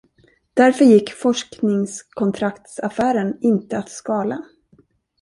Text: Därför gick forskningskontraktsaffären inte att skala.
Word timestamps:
Därför 0.53 0.85
gick 0.85 1.13
forskningskontraktsaffären 1.13 3.37
inte 3.41 3.77
att 3.77 3.89
skala. 3.89 4.41